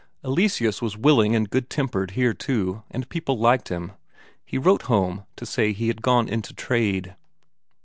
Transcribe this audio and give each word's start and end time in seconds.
Eleseus 0.23 0.81
was 0.81 0.97
willing 0.97 1.35
and 1.35 1.51
good 1.51 1.69
tempered 1.69 2.09
here 2.17 2.33
too, 2.33 2.81
and 2.89 3.07
people 3.07 3.37
liked 3.37 3.69
him; 3.69 3.91
he 4.43 4.57
wrote 4.57 4.81
home 4.89 5.25
to 5.35 5.45
say 5.45 5.71
he 5.73 5.89
had 5.89 6.01
gone 6.01 6.27
into 6.27 6.55
trade. 6.55 7.15